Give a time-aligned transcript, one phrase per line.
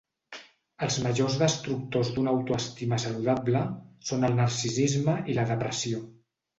[0.87, 3.65] Els majors destructors d'una autoestima saludable
[4.11, 6.07] són el narcisisme i la depressió.